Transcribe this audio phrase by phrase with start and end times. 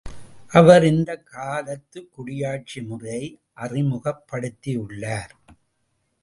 [0.51, 3.39] அவர் இந்தக் காலத்துக்குடியாட்சி முறையை
[3.55, 5.35] அறிமுகப்படுத்தியுள்ளார்.